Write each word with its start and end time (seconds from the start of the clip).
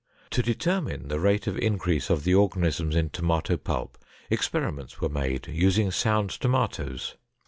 To 0.31 0.41
determine 0.41 1.09
the 1.09 1.19
rate 1.19 1.45
of 1.45 1.59
increase 1.59 2.09
of 2.09 2.23
the 2.23 2.33
organisms 2.33 2.95
in 2.95 3.11
tomato 3.11 3.55
pulp, 3.55 3.99
experiments 4.31 4.99
were 4.99 5.09
made, 5.09 5.45
using 5.47 5.91
sound 5.91 6.31
tomatoes. 6.31 7.17